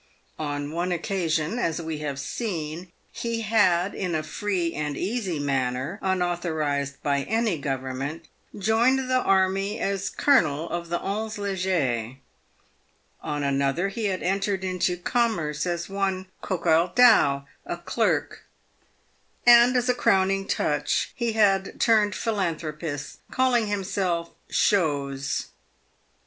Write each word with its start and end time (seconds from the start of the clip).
On 0.39 0.71
one 0.71 0.91
occasion, 0.91 1.59
as 1.59 1.79
we 1.79 1.99
have 1.99 2.17
seen, 2.19 2.91
he 3.11 3.41
had, 3.41 3.93
in 3.93 4.15
a 4.15 4.23
free 4.23 4.73
and 4.73 4.97
easy 4.97 5.37
manner, 5.37 5.99
unauthorised 6.01 7.03
by 7.03 7.21
any 7.25 7.59
government, 7.59 8.27
joined 8.57 8.97
the 9.07 9.19
army 9.21 9.79
as 9.79 10.09
Colonel 10.09 10.67
of 10.71 10.89
the 10.89 10.97
ll 10.99 11.31
e 11.31 11.39
Leger; 11.39 12.15
on 13.21 13.43
another 13.43 13.89
he 13.89 14.05
had 14.05 14.23
entered 14.23 14.63
into 14.63 14.97
com 14.97 15.35
merce 15.35 15.67
as 15.67 15.87
one 15.87 16.25
Coquardeau, 16.41 17.45
a 17.67 17.77
clerk; 17.77 18.45
and, 19.45 19.77
as 19.77 19.87
a 19.87 19.93
crowning 19.93 20.47
touch, 20.47 21.11
he 21.13 21.33
had 21.33 21.79
turned 21.79 22.15
philanthropist, 22.15 23.19
calling 23.29 23.67
himself 23.67 24.31
Chose. 24.49 25.49